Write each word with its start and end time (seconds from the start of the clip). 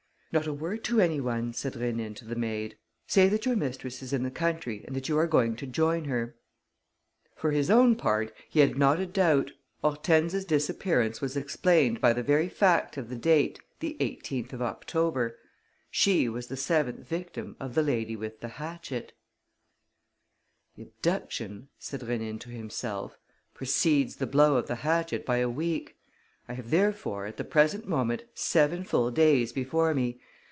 "Not 0.33 0.47
a 0.47 0.53
word 0.53 0.85
to 0.85 1.01
any 1.01 1.19
one," 1.19 1.51
said 1.51 1.73
Rénine 1.73 2.15
to 2.15 2.23
the 2.23 2.37
maid. 2.37 2.77
"Say 3.05 3.27
that 3.27 3.45
your 3.45 3.57
mistress 3.57 4.01
is 4.01 4.13
in 4.13 4.23
the 4.23 4.31
country 4.31 4.81
and 4.87 4.95
that 4.95 5.09
you 5.09 5.17
are 5.17 5.27
going 5.27 5.57
to 5.57 5.67
join 5.67 6.05
her." 6.05 6.37
For 7.35 7.51
his 7.51 7.69
own 7.69 7.97
part, 7.97 8.31
he 8.47 8.61
had 8.61 8.77
not 8.77 8.97
a 9.01 9.05
doubt: 9.05 9.51
Hortense's 9.81 10.45
disappearance 10.45 11.19
was 11.19 11.35
explained 11.35 11.99
by 11.99 12.13
the 12.13 12.23
very 12.23 12.47
fact 12.47 12.95
of 12.95 13.09
the 13.09 13.17
date, 13.17 13.59
the 13.81 13.97
18th 13.99 14.53
of 14.53 14.61
October. 14.61 15.37
She 15.89 16.29
was 16.29 16.47
the 16.47 16.55
seventh 16.55 17.05
victim 17.05 17.57
of 17.59 17.75
the 17.75 17.83
lady 17.83 18.15
with 18.15 18.39
the 18.39 18.47
hatchet. 18.55 19.11
"The 20.77 20.83
abduction," 20.83 21.67
said 21.77 21.99
Rénine 21.99 22.39
to 22.39 22.49
himself, 22.49 23.17
"precedes 23.53 24.15
the 24.15 24.27
blow 24.27 24.55
of 24.55 24.67
the 24.67 24.75
hatchet 24.75 25.25
by 25.25 25.39
a 25.39 25.49
week. 25.49 25.97
I 26.47 26.53
have, 26.55 26.71
therefore, 26.71 27.27
at 27.27 27.37
the 27.37 27.45
present 27.45 27.87
moment, 27.87 28.23
seven 28.33 28.83
full 28.83 29.09
days 29.11 29.53
before 29.53 29.93
me. 29.93 30.19